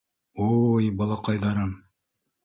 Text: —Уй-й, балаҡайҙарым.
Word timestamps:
—Уй-й, 0.45 0.87
балаҡайҙарым. 1.01 1.75